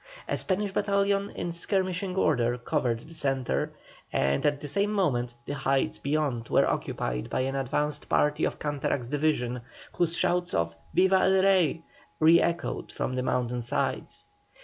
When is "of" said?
8.43-8.57, 10.55-10.75